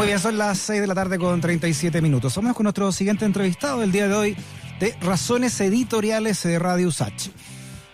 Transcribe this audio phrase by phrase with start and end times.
[0.00, 2.34] Muy bien, son las 6 de la tarde con 37 minutos.
[2.34, 4.36] Vamos con nuestro siguiente entrevistado del día de hoy
[4.80, 7.28] de Razones Editoriales de Radio USACH.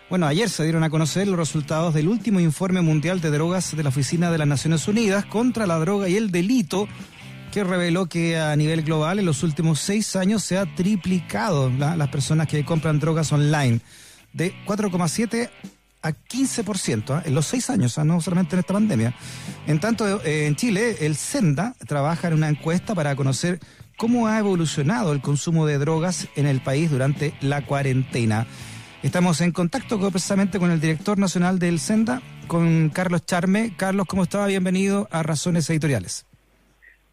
[0.08, 3.82] Bueno, ayer se dieron a conocer los resultados del último informe mundial de drogas de
[3.82, 6.86] la Oficina de las Naciones Unidas contra la droga y el delito,
[7.50, 12.08] que reveló que a nivel global en los últimos seis años se ha triplicado las
[12.10, 13.80] personas que compran drogas online,
[14.32, 15.50] de 4,7
[16.02, 17.22] a 15% ¿eh?
[17.26, 18.04] en los seis años, ¿eh?
[18.04, 19.14] no solamente en esta pandemia.
[19.66, 23.58] En tanto, eh, en Chile, el Senda trabaja en una encuesta para conocer
[23.96, 28.46] cómo ha evolucionado el consumo de drogas en el país durante la cuarentena.
[29.02, 33.72] Estamos en contacto precisamente con el director nacional del Senda, con Carlos Charme.
[33.76, 34.46] Carlos, ¿cómo estaba?
[34.46, 36.26] Bienvenido a Razones Editoriales.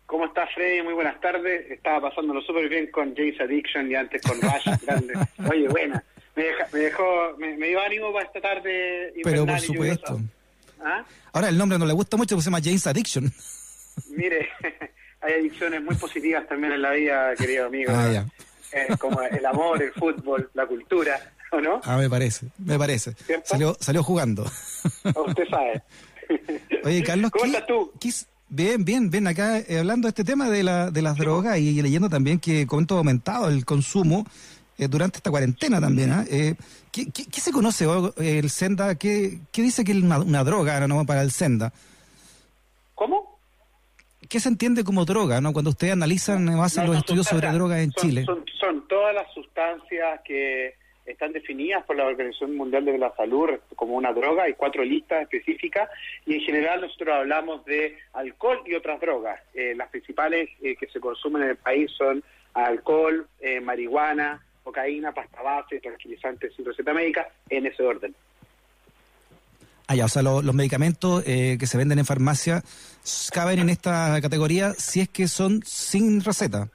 [0.05, 0.83] ¿Cómo estás, Freddy?
[0.83, 1.71] Muy buenas tardes.
[1.71, 5.13] Estaba pasándolo súper bien con James Addiction y antes con Rush Grande.
[5.49, 6.03] Oye, buena.
[6.35, 9.13] Me, dejó, me, dio ánimo para esta tarde.
[9.23, 10.19] Pero por supuesto.
[10.83, 11.03] ¿Ah?
[11.31, 13.31] Ahora el nombre no le gusta mucho, pues se llama James Addiction.
[14.09, 14.49] Mire,
[15.21, 17.91] hay adicciones muy positivas también en la vida, querido amigo.
[17.93, 18.25] Ah,
[18.71, 21.19] eh, como el amor, el fútbol, la cultura,
[21.51, 21.79] ¿o no?
[21.83, 23.13] Ah, me parece, me parece.
[23.43, 24.43] Salió, salió jugando.
[25.03, 25.83] Usted sabe.
[26.83, 27.91] Oye, Carlos, ¿cómo estás tú?
[28.49, 29.27] Bien, bien, bien.
[29.27, 32.67] Acá eh, hablando de este tema de, la, de las drogas y, leyendo también que
[32.67, 34.25] cuánto ha aumentado el consumo
[34.77, 36.11] eh, durante esta cuarentena también.
[36.11, 36.25] ¿ah?
[36.29, 36.55] ¿eh?
[36.91, 37.85] ¿qué, qué, se conoce
[38.17, 38.95] el Senda?
[38.95, 41.73] ¿Qué, qué dice que es una, una droga no, para el Senda?
[42.95, 43.39] ¿Cómo?
[44.29, 45.53] ¿Qué se entiende como droga, no?
[45.53, 48.25] Cuando ustedes analizan, hacen los estudios sobre drogas en Chile.
[48.59, 53.95] Son, todas las sustancias que están definidas por la Organización Mundial de la Salud como
[53.95, 55.89] una droga, hay cuatro listas específicas
[56.25, 59.41] y en general nosotros hablamos de alcohol y otras drogas.
[59.53, 65.11] Eh, las principales eh, que se consumen en el país son alcohol, eh, marihuana, cocaína,
[65.11, 68.15] pasta base, tranquilizantes sin receta médica, en ese orden.
[69.87, 72.63] Ah, ya, o sea, los medicamentos eh, que se venden en farmacia
[73.33, 76.69] caben en esta categoría si es que son sin receta.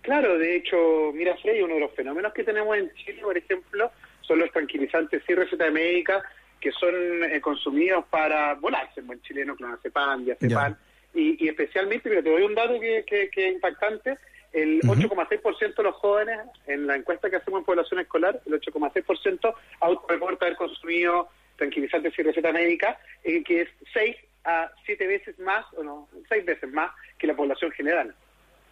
[0.00, 3.90] Claro, de hecho, mira, Frey, uno de los fenómenos que tenemos en Chile, por ejemplo,
[4.22, 6.22] son los tranquilizantes sin receta médica
[6.60, 6.94] que son
[7.24, 10.74] eh, consumidos para volarse, en buen chileno, clonazepam, diazepam,
[11.14, 14.18] y, y especialmente, mira, te doy un dato que, que, que es impactante,
[14.52, 19.54] el 8,6% de los jóvenes, en la encuesta que hacemos en población escolar, el 8,6%
[19.80, 25.64] autorreporta haber consumido tranquilizantes y receta médica, eh, que es 6 a 7 veces más,
[25.74, 28.14] o no, 6 veces más que la población general.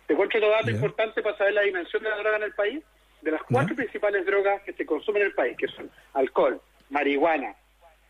[0.07, 2.83] Te cuento otro dato importante para saber la dimensión de la droga en el país.
[3.23, 6.61] De las cuatro principales drogas que se consumen en el país, que son alcohol,
[6.91, 7.55] marihuana,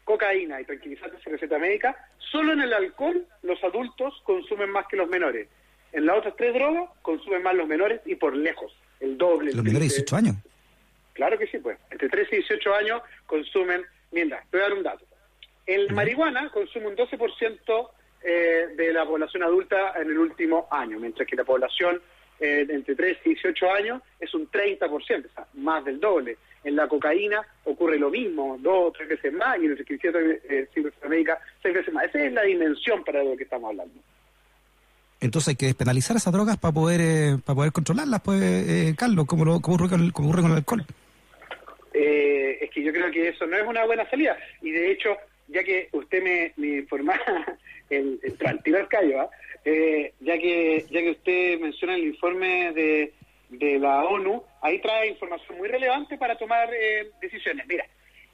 [0.03, 4.97] cocaína y tranquilizantes y receta médica, solo en el alcohol los adultos consumen más que
[4.97, 5.49] los menores.
[5.95, 9.53] En las otras tres drogas consumen más los menores y por lejos, el doble.
[9.53, 10.37] ¿Los menores de 18 años?
[11.15, 11.79] Claro que sí, pues.
[11.91, 15.05] Entre 13 y 18 años consumen Mira, te voy a dar un dato.
[15.67, 17.89] El marihuana consume un 12%
[18.23, 22.01] eh, de la población adulta en el último año, mientras que la población
[22.39, 26.37] eh, entre 3 y 18 años es un 30%, o sea, más del doble.
[26.63, 30.41] En la cocaína ocurre lo mismo, dos o tres veces más, y en el tranquilizante
[30.49, 32.05] eh, América seis veces más.
[32.05, 33.95] Esa es la dimensión para lo que estamos hablando.
[35.25, 39.25] Entonces hay que despenalizar esas drogas para poder eh, para poder controlarlas, pues, eh, Carlos,
[39.25, 40.85] como, lo, como, ocurre con el alcohol.
[41.95, 44.37] Eh, es que yo creo que eso no es una buena salida.
[44.61, 45.17] Y de hecho,
[45.49, 47.19] ya que usted me, me informaba,
[47.91, 49.31] el, el, tirar callo, ¿ah?
[49.65, 53.15] eh, ya que ya que usted menciona el informe de,
[53.49, 57.67] de la ONU, ahí trae información muy relevante para tomar eh, decisiones.
[57.67, 57.87] Mira,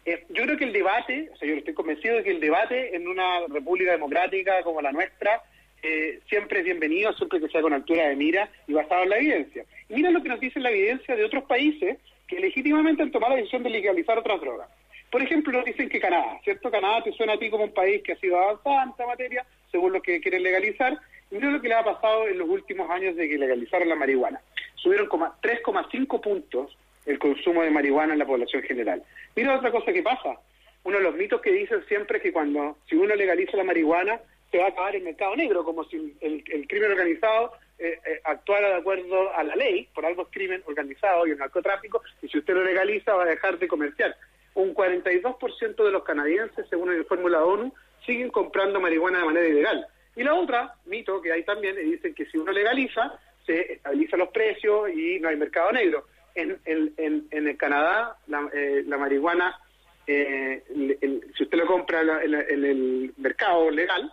[0.05, 2.97] eh, yo creo que el debate, o sea, yo estoy convencido de que el debate
[2.97, 5.41] en una república democrática como la nuestra
[5.83, 9.19] eh, siempre es bienvenido, siempre que sea con altura de mira y basado en la
[9.19, 9.65] evidencia.
[9.89, 13.35] Y mira lo que nos dice la evidencia de otros países que legítimamente han tomado
[13.35, 14.69] la decisión de legalizar otras drogas.
[15.11, 16.71] Por ejemplo, nos dicen que Canadá, ¿cierto?
[16.71, 19.45] Canadá te suena a ti como un país que ha sido avanzado en esta materia,
[19.73, 20.97] según lo que quieren legalizar.
[21.31, 23.97] Y mira lo que le ha pasado en los últimos años de que legalizaron la
[23.97, 24.41] marihuana.
[24.77, 26.77] Subieron 3,5 puntos
[27.07, 29.03] el consumo de marihuana en la población general.
[29.35, 30.39] Mira otra cosa que pasa.
[30.85, 34.21] Uno de los mitos que dicen siempre es que cuando, si uno legaliza la marihuana,
[34.50, 37.52] se va a acabar el mercado negro, como si el, el crimen organizado
[37.82, 41.38] eh, eh, actuara de acuerdo a la ley, por algo es crimen organizado y el
[41.38, 44.14] narcotráfico, y si usted lo legaliza va a dejar de comerciar.
[44.52, 47.73] Un 42% de los canadienses, según el Fórmula ONU,
[48.05, 49.87] siguen comprando marihuana de manera ilegal.
[50.14, 54.29] Y la otra, mito que hay también, dicen que si uno legaliza, se estabilizan los
[54.29, 56.05] precios y no hay mercado negro.
[56.35, 59.58] En, en, en, el Canadá, la, eh, marihuana,
[60.06, 64.12] si usted lo compra en el mercado legal,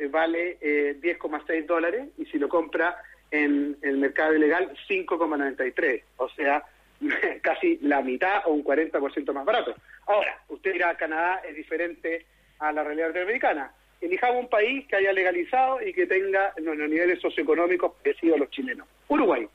[0.00, 2.96] eh, vale 10,6 eh, dólares y si lo compra
[3.30, 6.64] en el mercado ilegal 5,93, o sea,
[7.42, 9.74] casi la mitad o un 40% más barato.
[10.06, 12.24] Ahora, usted dirá, Canadá es diferente
[12.58, 13.74] a la realidad norteamericana.
[14.00, 18.50] elijamos un país que haya legalizado y que tenga los niveles socioeconómicos parecidos a los
[18.50, 18.88] chilenos.
[19.08, 19.46] Uruguay.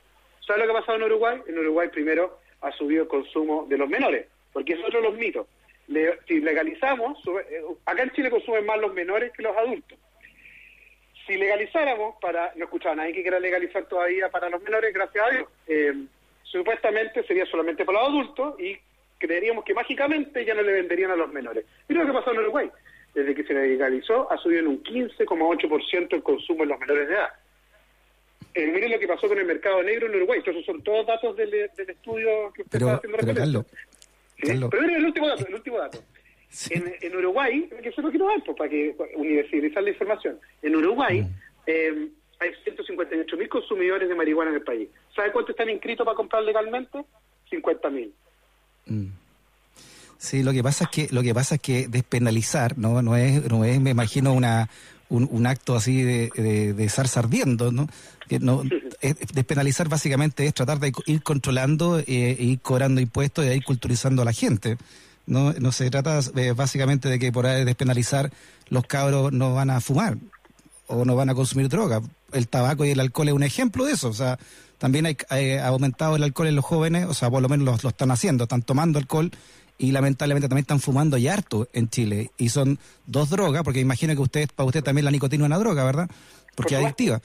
[0.46, 1.42] ¿Sabes lo que ha pasado en Uruguay?
[1.48, 5.48] En Uruguay primero ha subido el consumo de los menores, porque es otro los mitos.
[6.28, 7.18] si legalizamos,
[7.50, 9.98] eh, acá en Chile consumen más los menores que los adultos.
[11.26, 15.26] Si legalizáramos, para no escuchaba a nadie que quiera legalizar todavía para los menores, gracias
[15.26, 15.94] a Dios, eh,
[16.44, 18.78] supuestamente sería solamente para los adultos y
[19.18, 21.66] creeríamos que mágicamente ya no le venderían a los menores.
[21.88, 22.70] Mira lo que pasó en Uruguay.
[23.14, 27.14] Desde que se legalizó ha subido en un 15,8% el consumo en los menores de
[27.14, 27.30] edad.
[28.54, 30.40] Eh, miren lo que pasó con el mercado negro en Uruguay.
[30.40, 33.66] Estos son todos datos del, estudio que usted está haciendo pero, Carlos,
[34.70, 36.00] Pero miren el último dato, el último dato.
[36.70, 40.40] En, Uruguay, que eso lo quiero dar, pues, para que universitarizar la información.
[40.62, 41.28] En Uruguay mm.
[41.68, 42.10] eh,
[42.40, 44.90] hay 158 mil consumidores de marihuana en el país.
[45.16, 47.04] ¿Sabe cuánto están inscritos para comprar legalmente?
[47.50, 48.14] 50 mil.
[48.86, 49.08] Mm.
[50.18, 53.48] Sí, lo que pasa es que lo que pasa es que despenalizar no no es
[53.52, 54.70] no es me imagino una
[55.10, 56.30] un, acto así de,
[56.76, 57.88] de, estar sardiendo, ¿no?
[58.28, 58.64] Que no
[59.34, 64.26] despenalizar básicamente es tratar de ir controlando e ir cobrando impuestos y ir culturizando a
[64.26, 64.78] la gente.
[65.28, 68.32] No, no se trata eh, básicamente de que por despenalizar
[68.70, 70.18] los cabros no van a fumar
[70.88, 72.02] o no van a consumir droga.
[72.32, 74.10] El tabaco y el alcohol es un ejemplo de eso.
[74.10, 74.38] O sea,
[74.78, 77.90] también hay, ha aumentado el alcohol en los jóvenes, o sea, por lo menos lo,
[77.90, 79.32] están haciendo, están tomando alcohol
[79.78, 82.32] y lamentablemente también están fumando y harto en Chile.
[82.38, 85.58] Y son dos drogas, porque imagino que usted, para usted también la nicotina es una
[85.60, 86.10] droga, ¿verdad?
[86.56, 87.22] Porque es adictiva.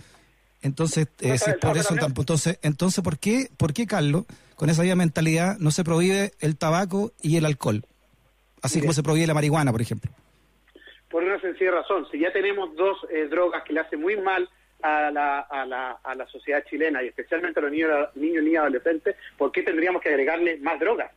[0.63, 4.25] Entonces, eh, por eso, entonces, entonces ¿por qué, por qué, Carlos,
[4.57, 7.85] con esa misma mentalidad no se prohíbe el tabaco y el alcohol?
[8.63, 10.11] Así como se prohíbe la marihuana, por ejemplo.
[11.09, 14.49] Por una sencilla razón, si ya tenemos dos eh, drogas que le hacen muy mal
[14.83, 18.57] a la, a, la, a la sociedad chilena y especialmente a los niños, niños y
[18.57, 21.11] adolescentes, ¿por qué tendríamos que agregarle más drogas?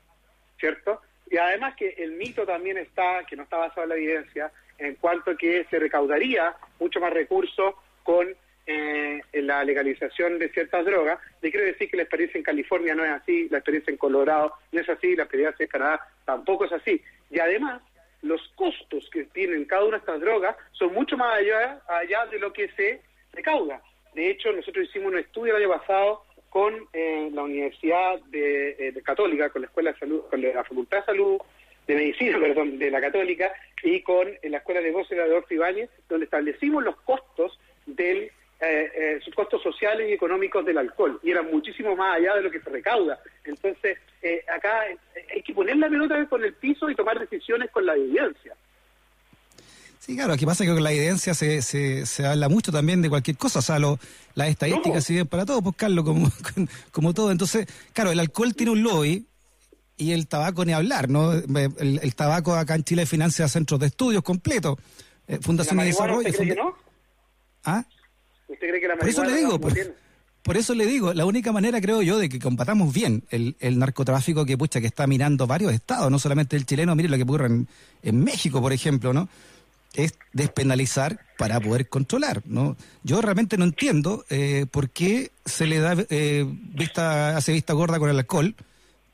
[0.60, 1.01] ¿Cierto?
[1.30, 4.95] Y además que el mito también está, que no está basado en la evidencia, en
[4.95, 8.28] cuanto a que se recaudaría mucho más recursos con
[8.66, 11.19] eh, la legalización de ciertas drogas.
[11.42, 14.54] Le quiero decir que la experiencia en California no es así, la experiencia en Colorado
[14.72, 17.01] no es así, la experiencia en Canadá tampoco es así.
[17.33, 17.81] Y además,
[18.21, 21.81] los costos que tienen cada una de estas drogas son mucho más allá,
[22.30, 23.01] de lo que se
[23.31, 23.81] recauda.
[24.13, 29.01] De hecho, nosotros hicimos un estudio el año pasado con eh, la Universidad eh, de,
[29.01, 31.41] Católica, con la Escuela de Salud, con la Facultad de Salud,
[31.88, 33.51] de Medicina, perdón, de la Católica,
[33.81, 38.31] y con eh, la Escuela de Voces de Adolfo Ibáñez, donde establecimos los costos del
[38.59, 42.51] eh, sus costos sociales y económicos del alcohol, y eran muchísimo más allá de lo
[42.51, 43.19] que se recauda.
[43.44, 43.97] Entonces,
[44.53, 44.83] acá
[45.33, 48.55] hay que poner la pelota con el piso y tomar decisiones con la evidencia.
[50.05, 53.09] Sí, claro, aquí pasa que con la evidencia se, se, se habla mucho también de
[53.09, 53.97] cualquier cosa, o sea, lo,
[54.35, 56.29] las estadísticas sirven para todo, pues Carlos, como,
[56.91, 57.31] como todo.
[57.31, 59.25] Entonces, claro, el alcohol tiene un lobby
[59.95, 61.31] y el tabaco ni hablar, ¿no?
[61.31, 64.77] El, tabaco acá en Chile financia centros de estudios completos,
[65.25, 66.27] eh, fundaciones de desarrollo.
[66.27, 66.75] ¿Usted cree que no?
[67.63, 67.85] ¿Ah?
[68.53, 69.59] ¿Usted cree que la por eso le digo,
[70.44, 73.79] por, eso le digo, la única manera creo yo de que combatamos bien el, el
[73.79, 77.23] narcotráfico que pucha que está mirando varios estados, no solamente el chileno, mire lo que
[77.23, 77.67] ocurre en,
[78.01, 79.29] en México, por ejemplo, ¿no?
[79.94, 82.41] es despenalizar para poder controlar.
[82.45, 82.75] ¿no?
[83.03, 87.99] Yo realmente no entiendo eh, por qué se le da eh, vista, hace vista gorda
[87.99, 88.56] con el alcohol,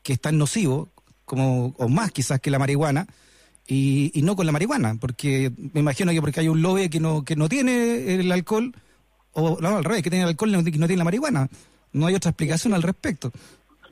[0.02, 0.88] que es tan nocivo,
[1.24, 3.06] como, o más quizás que la marihuana,
[3.66, 7.24] y, no con la marihuana, porque me imagino que porque hay un lobby que no,
[7.24, 8.74] que no tiene el alcohol,
[9.32, 11.48] o no, al revés, que tiene el alcohol y no, tiene la marihuana.
[11.92, 13.32] No hay otra explicación al respecto.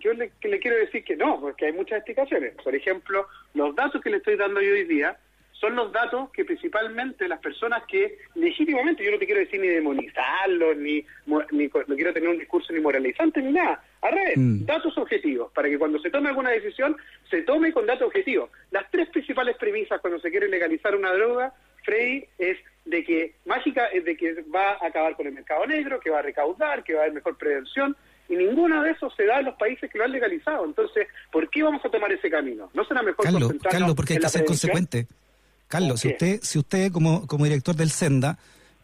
[0.01, 2.55] Yo le, le quiero decir que no, porque hay muchas explicaciones.
[2.63, 5.17] Por ejemplo, los datos que le estoy dando yo hoy día
[5.61, 9.69] son los datos que principalmente las personas que legítimamente, yo no te quiero decir ni
[9.69, 11.05] demonizarlos, ni,
[11.51, 14.65] ni no quiero tener un discurso ni moralizante ni nada, al revés, mm.
[14.65, 16.97] datos objetivos, para que cuando se tome alguna decisión,
[17.29, 18.51] se tome con datos objetivos.
[18.71, 21.53] Las tres principales premisas cuando se quiere legalizar una droga,
[21.85, 26.01] Freddy, es de que mágica es de que va a acabar con el mercado negro,
[26.01, 27.97] que va a recaudar, que va a haber mejor prevención,
[28.29, 30.65] y ninguno de esos se da en los países que lo han legalizado.
[30.65, 32.71] Entonces, ¿por qué vamos a tomar ese camino?
[32.75, 35.07] ¿No será mejor Carlos, Carlos, porque hay que ser consecuente.
[35.67, 38.39] Carlos, si usted, si usted como, como director del Senda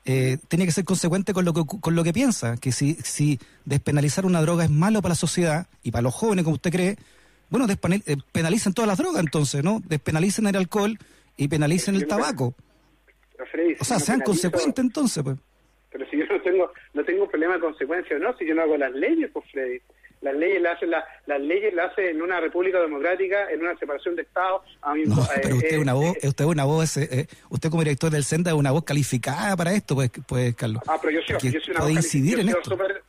[0.04, 3.38] eh, tiene que ser consecuente con lo que, con lo que piensa, que si, si
[3.64, 6.98] despenalizar una droga es malo para la sociedad y para los jóvenes, como usted cree,
[7.48, 9.80] bueno, eh, penalicen todas las drogas entonces, ¿no?
[9.86, 10.98] Despenalicen el alcohol
[11.38, 12.54] y penalicen el tabaco.
[13.80, 15.36] O sea, sean consecuentes entonces, pues.
[15.90, 18.36] Pero si yo no tengo, no tengo problema de consecuencia, ¿no?
[18.36, 19.78] Si yo no hago las leyes, pues, Freddy.
[20.22, 23.76] Las leyes las hace la, las leyes las hace en una república democrática, en una
[23.76, 24.62] separación de Estado.
[25.04, 28.50] no, pero usted es una voz, usted una voz, eh, usted como director del CENDA
[28.52, 30.82] es una voz calificada para esto, pues, pues Carlos.
[30.86, 32.70] Ah, pero yo, soy, yo soy una voz incidir en esto.
[32.70, 33.02] Super,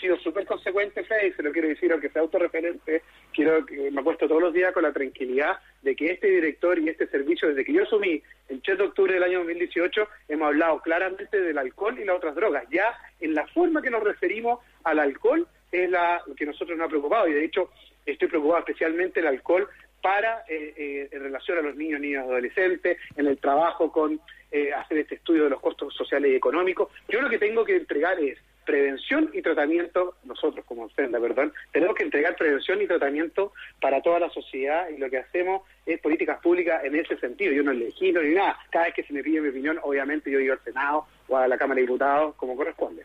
[0.00, 3.02] sido súper consecuente, Fede, y se lo quiero decir, aunque sea autorreferente,
[3.36, 6.88] quiero que me acuesto todos los días con la tranquilidad de que este director y
[6.88, 10.80] este servicio, desde que yo asumí el 3 de octubre del año 2018, hemos hablado
[10.80, 12.64] claramente del alcohol y las otras drogas.
[12.70, 16.88] Ya en la forma que nos referimos al alcohol es la que nosotros nos ha
[16.90, 17.70] preocupado y de hecho
[18.06, 19.68] estoy preocupado especialmente el alcohol
[20.00, 24.18] para eh, eh, en relación a los niños, y adolescentes, en el trabajo con
[24.50, 26.88] eh, hacer este estudio de los costos sociales y económicos.
[27.08, 31.94] Yo lo que tengo que entregar es prevención y tratamiento, nosotros como Senda, perdón, tenemos
[31.94, 36.40] que entregar prevención y tratamiento para toda la sociedad y lo que hacemos es políticas
[36.42, 37.52] públicas en ese sentido.
[37.52, 38.58] Yo no legislo ni nada.
[38.70, 41.48] Cada vez que se me pide mi opinión, obviamente yo digo al Senado o a
[41.48, 43.04] la Cámara de Diputados como corresponde.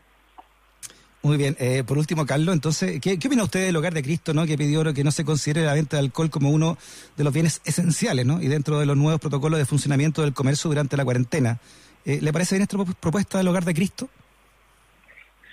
[1.22, 1.56] Muy bien.
[1.60, 4.44] Eh, por último, Carlos, entonces, ¿qué, opina usted del Hogar de Cristo, ¿no?
[4.44, 6.76] que pidió que no se considere la venta de alcohol como uno
[7.16, 8.42] de los bienes esenciales ¿no?
[8.42, 11.60] y dentro de los nuevos protocolos de funcionamiento del comercio durante la cuarentena?
[12.04, 14.08] Eh, ¿Le parece bien esta propuesta del Hogar de Cristo?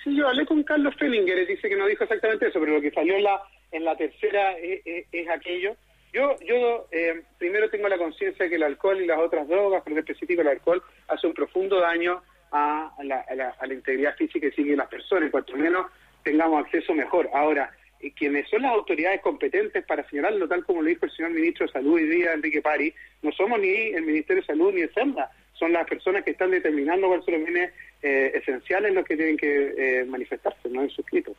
[0.02, 2.90] Sí, yo hablé con Carlos Fellinger, dice que no dijo exactamente eso, pero lo que
[2.90, 3.42] salió en la,
[3.72, 5.76] en la tercera es, aquello.
[6.12, 9.82] Yo, yo eh, primero tengo la conciencia de que el alcohol y las otras drogas,
[9.84, 14.46] pero en específico el alcohol, hace un profundo daño a la, a la, integridad física
[14.46, 15.86] y psíquica de las personas, cuanto menos
[16.24, 17.28] tengamos acceso mejor.
[17.32, 21.32] Ahora, eh, quienes son las autoridades competentes para señalarlo, tal como lo dijo el señor
[21.32, 22.92] ministro de Salud hoy día, Enrique Pari,
[23.22, 26.50] no somos ni el Ministerio de Salud ni el SEMDA, son las personas que están
[26.50, 30.90] determinando cuáles son los bienes eh, esenciales los que tienen que eh, manifestarse, no en
[30.90, 31.34] suscrito.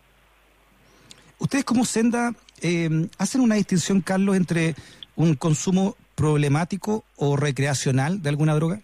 [1.39, 2.33] Ustedes como Senda
[3.17, 4.75] hacen una distinción, Carlos, entre
[5.15, 8.79] un consumo problemático o recreacional de alguna droga?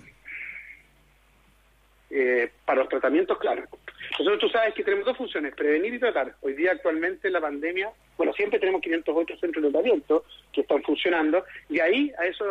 [2.10, 3.64] Eh, para los tratamientos, claro.
[4.18, 6.34] Nosotros tú sabes que tenemos dos funciones, prevenir y tratar.
[6.42, 11.44] Hoy día actualmente la pandemia, bueno, siempre tenemos 508 centros de tratamiento que están funcionando
[11.70, 12.44] y ahí, a eso,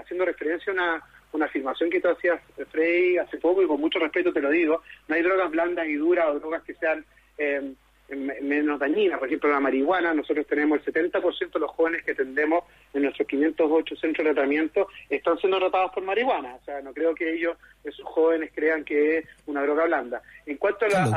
[0.00, 1.02] haciendo referencia a una,
[1.36, 2.40] una afirmación que tú hacías,
[2.70, 5.94] Frey, hace poco y con mucho respeto te lo digo, no hay drogas blandas y
[5.94, 7.04] duras o drogas que sean...
[7.38, 7.74] Eh,
[8.14, 9.18] menos dañina.
[9.18, 12.64] Por ejemplo, la marihuana, nosotros tenemos el 70% de los jóvenes que atendemos
[12.94, 16.54] en nuestros 508 centros de tratamiento están siendo tratados por marihuana.
[16.54, 20.22] O sea, no creo que ellos, esos jóvenes, crean que es una droga blanda.
[20.44, 21.10] En cuanto a la...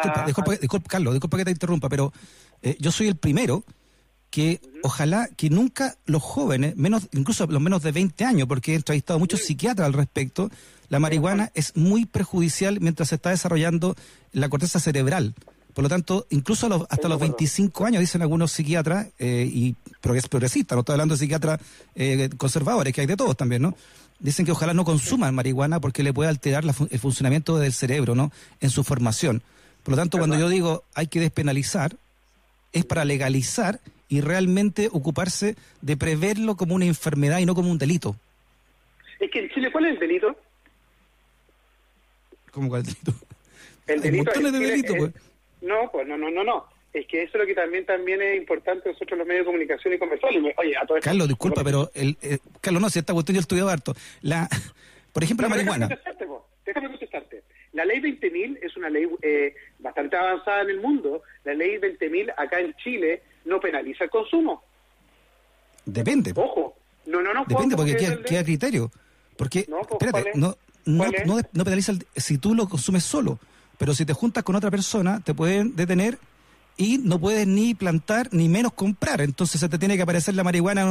[0.87, 2.11] Carlos, disculpa, que te interrumpa, pero
[2.63, 3.63] eh, yo soy el primero
[4.29, 8.75] que ojalá que nunca los jóvenes, menos incluso los menos de 20 años, porque he
[8.75, 10.49] entrevistado a muchos psiquiatras al respecto,
[10.89, 13.95] la marihuana es muy perjudicial mientras se está desarrollando
[14.31, 15.33] la corteza cerebral.
[15.73, 20.79] Por lo tanto, incluso hasta los 25 años, dicen algunos psiquiatras, eh, y progresistas, no
[20.79, 21.59] estoy hablando de psiquiatras
[21.95, 23.75] eh, conservadores, que hay de todos también, ¿no?
[24.19, 28.31] Dicen que ojalá no consuman marihuana porque le puede alterar el funcionamiento del cerebro, ¿no?
[28.59, 29.41] En su formación.
[29.83, 31.95] Por lo tanto, cuando yo digo hay que despenalizar,
[32.73, 37.77] es para legalizar y realmente ocuparse de preverlo como una enfermedad y no como un
[37.77, 38.15] delito.
[39.19, 40.35] Es que en Chile, ¿cuál es el delito?
[42.51, 43.13] ¿Cómo cuál delito?
[43.87, 45.13] El delito Hay de delitos, pues.
[45.61, 46.65] No, pues no, no, no, no.
[46.91, 49.93] Es que eso es lo que también también es importante nosotros los medios de comunicación
[49.93, 50.55] y comerciales.
[50.57, 53.69] Oye, a todo Carlos, disculpa, pero el, eh, Carlos, no, si esta cuestión yo estudiado
[53.69, 53.93] harto.
[54.21, 54.49] La,
[55.13, 55.89] por ejemplo, la marihuana.
[56.65, 61.23] Déjame contestarte, La ley 20.000 es una ley eh, bastante avanzada en el mundo.
[61.43, 64.63] La ley 20.000 acá en Chile no penaliza el consumo.
[65.85, 66.33] Depende.
[66.35, 66.75] Ojo.
[67.05, 67.45] No, no, no.
[67.47, 68.91] Depende porque queda, queda, criterio.
[69.37, 70.55] Porque, no, pues, espérate, no,
[70.85, 71.05] no,
[71.53, 73.39] no, penaliza si tú lo consumes solo.
[73.77, 76.17] Pero si te juntas con otra persona, te pueden detener
[76.75, 79.21] y no puedes ni plantar ni menos comprar.
[79.21, 80.89] Entonces se te tiene que aparecer la marihuana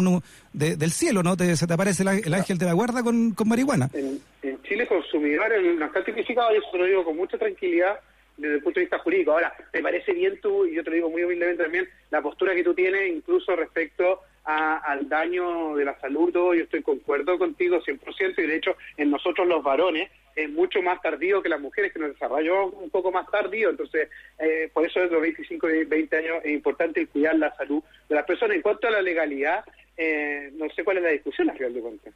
[0.53, 1.37] del cielo, ¿no?
[1.37, 3.91] Te, se te aparece el, ángel de la guarda con, marihuana.
[3.93, 4.21] En,
[4.63, 7.99] Chile consumidor no está tipificado, yo se lo digo con mucha tranquilidad
[8.39, 9.33] desde el punto de vista jurídico.
[9.33, 12.55] Ahora, me parece bien tú, y yo te lo digo muy humildemente también, la postura
[12.55, 18.39] que tú tienes incluso respecto al daño de la salud, yo estoy concuerdo contigo 100%
[18.39, 21.99] y de hecho en nosotros los varones es mucho más tardío que las mujeres, que
[21.99, 26.17] nos desarrolló un poco más tardío, entonces eh, por eso desde los 25 y 20
[26.17, 28.57] años es importante cuidar la salud de las personas.
[28.57, 29.65] En cuanto a la legalidad,
[29.97, 32.15] eh, no sé cuál es la discusión a final de cuentas.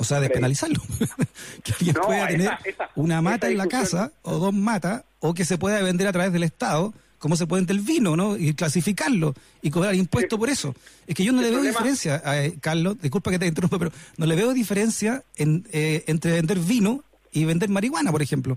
[0.00, 0.80] O sea, despenalizarlo.
[1.62, 2.50] que alguien pueda tener
[2.94, 6.32] una mata en la casa o dos matas, o que se pueda vender a través
[6.32, 8.38] del Estado cómo se puede el vino, ¿no?
[8.38, 10.74] Y clasificarlo y cobrar impuesto por eso.
[11.06, 14.24] Es que yo no le veo diferencia, eh, Carlos, disculpa que te interrumpa, pero no
[14.24, 18.56] le veo diferencia en, eh, entre vender vino y vender marihuana, por ejemplo.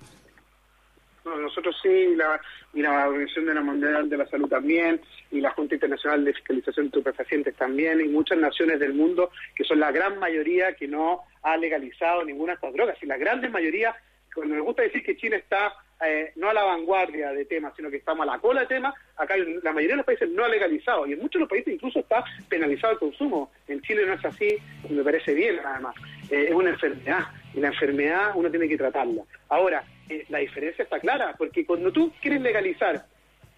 [1.26, 2.40] No, nosotros sí, la,
[2.74, 5.00] y la Organización de la Mundial de la Salud también,
[5.32, 9.64] y la Junta Internacional de Fiscalización de Estupefacientes también, y muchas naciones del mundo, que
[9.64, 12.98] son la gran mayoría que no ha legalizado ninguna de estas drogas.
[13.02, 13.96] Y la gran mayoría,
[14.36, 15.74] cuando me gusta decir que Chile está
[16.06, 18.94] eh, no a la vanguardia de temas, sino que estamos a la cola de temas,
[19.16, 21.74] acá la mayoría de los países no ha legalizado y en muchos de los países
[21.74, 23.52] incluso está penalizado el consumo.
[23.68, 24.58] En Chile no es así
[24.90, 25.96] y me parece bien además.
[26.30, 27.20] Eh, es una enfermedad
[27.54, 29.24] y la enfermedad uno tiene que tratarla.
[29.48, 33.06] Ahora, eh, la diferencia está clara, porque cuando tú quieres legalizar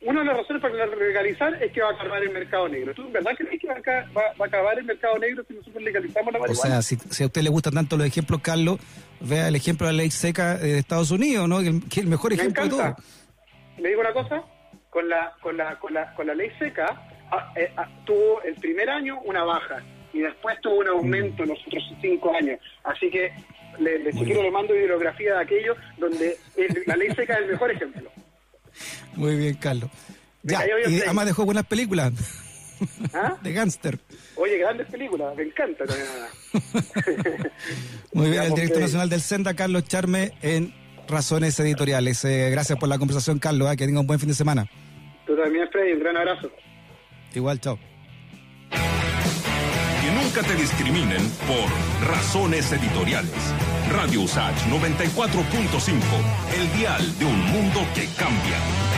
[0.01, 2.93] una de las razones para legalizar es que va a acabar el mercado negro.
[2.93, 6.39] ¿Tú en verdad crees que va a, acabar el mercado negro si nosotros legalizamos la
[6.39, 6.79] marihuana?
[6.79, 8.79] O sea, si, a usted le gustan tanto los ejemplos, Carlos,
[9.19, 11.59] vea el ejemplo de la ley seca de Estados Unidos, ¿no?
[11.59, 12.95] Que, el mejor ejemplo de todo.
[13.77, 14.43] Le digo una cosa,
[14.89, 16.85] con la, con la, con la, con la ley seca
[17.31, 19.83] ah, eh, ah, tuvo el primer año una baja
[20.13, 22.59] y después tuvo un aumento en los otros cinco años.
[22.83, 23.33] Así que
[23.79, 26.38] le, le, le mando bibliografía de aquello donde
[26.86, 28.12] la ley seca es el mejor ejemplo.
[29.15, 29.89] Muy bien, Carlos.
[30.44, 32.13] Ya, y además dejó buenas películas.
[33.13, 33.38] ¿Ah?
[33.44, 34.00] De gángster.
[34.36, 35.86] Oye, grandes películas, me encanta
[38.13, 40.74] Muy bien, el director nacional del Senda, Carlos Charme, en
[41.08, 42.24] Razones Editoriales.
[42.25, 43.72] Eh, gracias por la conversación, Carlos.
[43.72, 44.70] Eh, que tenga un buen fin de semana.
[45.25, 46.51] Tú también, Freddy, un gran abrazo.
[47.34, 47.79] Igual, chao.
[50.36, 53.32] Nunca te discriminen por razones editoriales.
[53.89, 56.01] Radio Usach 94.5,
[56.58, 58.94] el dial de un mundo que cambia.